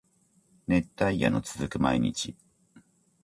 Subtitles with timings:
[0.67, 2.35] 熱帯夜の続く毎日